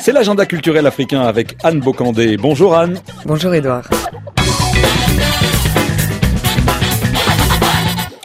[0.00, 2.38] C'est l'agenda culturel africain avec Anne Bocandé.
[2.38, 2.98] Bonjour Anne.
[3.26, 3.88] Bonjour Edouard.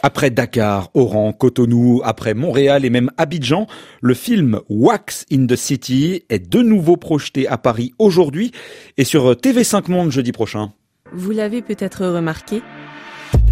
[0.01, 3.67] Après Dakar, Oran, Cotonou, après Montréal et même Abidjan,
[4.01, 8.51] le film Wax in the City est de nouveau projeté à Paris aujourd'hui
[8.97, 10.71] et sur TV5 Monde jeudi prochain.
[11.11, 12.61] Vous l'avez peut-être remarqué,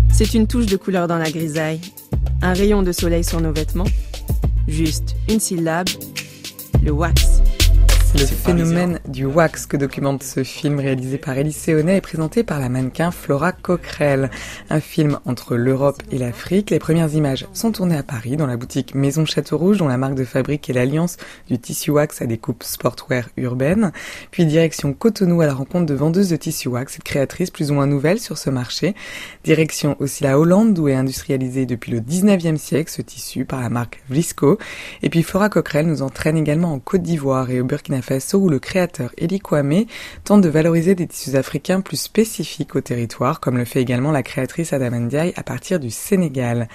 [0.10, 1.82] c'est une touche de couleur dans la grisaille,
[2.42, 3.88] un rayon de soleil sur nos vêtements,
[4.68, 5.90] juste une syllabe,
[6.82, 7.43] le wax.
[8.16, 12.60] Le phénomène du wax que documente ce film réalisé par Elie Séonet est présenté par
[12.60, 14.30] la mannequin Flora Coquerel.
[14.70, 16.70] Un film entre l'Europe et l'Afrique.
[16.70, 19.98] Les premières images sont tournées à Paris dans la boutique Maison Château Rouge dont la
[19.98, 21.18] marque de fabrique est l'alliance
[21.50, 23.92] du tissu wax à des coupes sportwear urbaines.
[24.30, 27.72] Puis direction Cotonou à la rencontre de vendeuses de tissu wax et de créatrices plus
[27.72, 28.94] ou moins nouvelles sur ce marché.
[29.44, 33.70] Direction aussi la Hollande où est industrialisé depuis le 19e siècle ce tissu par la
[33.70, 34.60] marque Vlisco.
[35.02, 38.50] Et puis Flora Coquerel nous entraîne également en Côte d'Ivoire et au Burkina Faso où
[38.50, 39.86] le créateur Eli Kwame
[40.24, 44.22] tente de valoriser des tissus africains plus spécifiques au territoire, comme le fait également la
[44.22, 46.68] créatrice Adam Ndiaye à partir du Sénégal.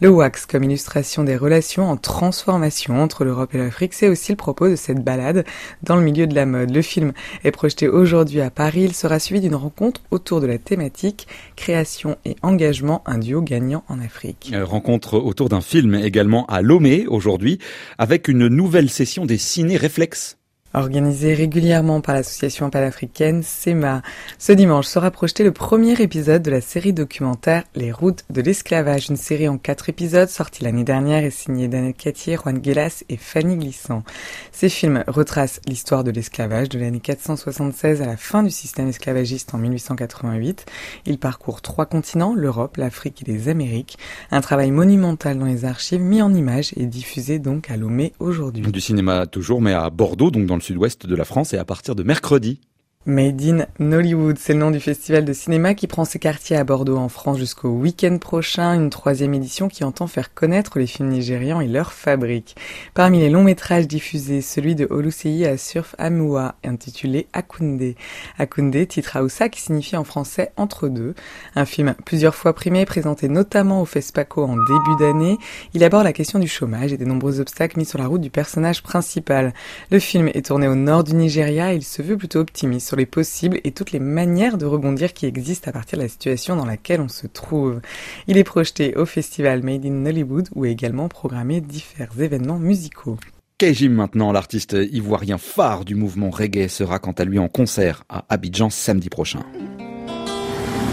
[0.00, 4.36] Le wax comme illustration des relations en transformation entre l'Europe et l'Afrique, c'est aussi le
[4.36, 5.44] propos de cette balade
[5.82, 6.74] dans le milieu de la mode.
[6.74, 7.12] Le film
[7.44, 8.82] est projeté aujourd'hui à Paris.
[8.82, 13.84] Il sera suivi d'une rencontre autour de la thématique création et engagement, un duo gagnant
[13.88, 14.50] en Afrique.
[14.52, 17.58] Euh, rencontre autour d'un film également à Lomé aujourd'hui
[17.98, 20.38] avec une nouvelle session des ciné réflexes
[20.74, 24.02] Organisé régulièrement par l'association panafricaine SEMA.
[24.38, 29.10] Ce dimanche sera projeté le premier épisode de la série documentaire Les routes de l'esclavage,
[29.10, 33.18] une série en quatre épisodes sortie l'année dernière et signée Danette Cattier, Juan Guelas et
[33.18, 34.02] Fanny Glissant.
[34.50, 39.54] Ces films retracent l'histoire de l'esclavage de l'année 476 à la fin du système esclavagiste
[39.54, 40.64] en 1888.
[41.04, 43.98] Ils parcourent trois continents, l'Europe, l'Afrique et les Amériques.
[44.30, 48.62] Un travail monumental dans les archives mis en images et diffusé donc à Lomé aujourd'hui.
[48.62, 51.64] Du cinéma toujours, mais à Bordeaux, donc dans le sud-ouest de la France et à
[51.64, 52.60] partir de mercredi.
[53.04, 56.62] Made in Nollywood, c'est le nom du festival de cinéma qui prend ses quartiers à
[56.62, 61.08] Bordeaux en France jusqu'au week-end prochain, une troisième édition qui entend faire connaître les films
[61.08, 62.54] nigérians et leur fabrique.
[62.94, 67.94] Parmi les longs métrages diffusés, celui de Oluseyi à Surf Amua, intitulé Akunde.
[68.38, 71.16] Akunde, titre Aoussa qui signifie en français entre deux.
[71.56, 75.38] Un film plusieurs fois primé, présenté notamment au FESPACO en début d'année.
[75.74, 78.30] Il aborde la question du chômage et des nombreux obstacles mis sur la route du
[78.30, 79.54] personnage principal.
[79.90, 82.98] Le film est tourné au nord du Nigeria et il se veut plutôt optimiste sur
[82.98, 86.56] les possibles et toutes les manières de rebondir qui existent à partir de la situation
[86.56, 87.80] dans laquelle on se trouve.
[88.26, 93.16] Il est projeté au festival Made in Hollywood où est également programmé différents événements musicaux.
[93.56, 98.26] Kejim maintenant, l'artiste ivoirien phare du mouvement reggae, sera quant à lui en concert à
[98.28, 99.40] Abidjan samedi prochain.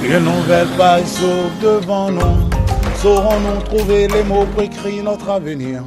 [0.02, 2.50] Une nouvelle page s'ouvre devant nous.
[3.02, 5.84] Saurons-nous trouver les mots pour écrire notre avenir?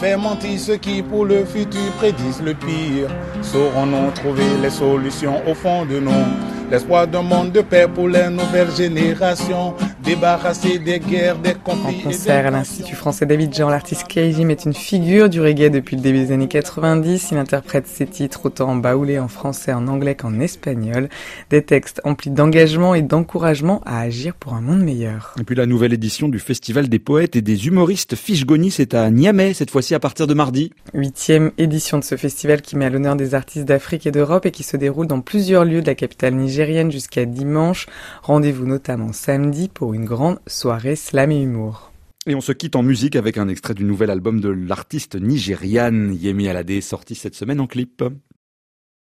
[0.00, 3.08] Faire mentir ceux qui pour le futur prédisent le pire.
[3.42, 6.24] Saurons-nous trouver les solutions au fond de nous?
[6.70, 9.74] L'espoir d'un monde de paix pour les nouvelles générations
[10.08, 12.00] débarrassé des guerres, des conflits.
[12.00, 15.96] En concert à l'Institut français David Jean, l'artiste Keijim est une figure du reggae depuis
[15.96, 17.28] le début des années 90.
[17.32, 21.10] Il interprète ses titres autant en baoulé en français, en anglais qu'en espagnol.
[21.50, 25.34] Des textes emplis d'engagement et d'encouragement à agir pour un monde meilleur.
[25.38, 29.10] Et puis la nouvelle édition du Festival des poètes et des humoristes Fichgoni, c'est à
[29.10, 30.72] Niamey, cette fois-ci à partir de mardi.
[30.94, 34.52] Huitième édition de ce festival qui met à l'honneur des artistes d'Afrique et d'Europe et
[34.52, 37.86] qui se déroule dans plusieurs lieux de la capitale nigérienne jusqu'à dimanche.
[38.22, 41.90] Rendez-vous notamment samedi pour une une grande soirée slam et humour.
[42.26, 46.14] Et on se quitte en musique avec un extrait du nouvel album de l'artiste nigériane
[46.14, 48.04] Yemi Alade sorti cette semaine en clip.